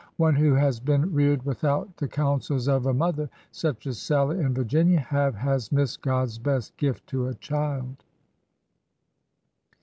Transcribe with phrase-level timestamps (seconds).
[0.17, 4.39] "One who has been reared without the coun sels of a mother such as Sallie
[4.43, 7.97] and Virginia have, has missed God's best gift to a child."